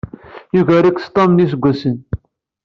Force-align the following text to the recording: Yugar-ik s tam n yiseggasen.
Yugar-ik 0.55 0.97
s 1.05 1.07
tam 1.13 1.31
n 1.33 1.41
yiseggasen. 1.43 1.97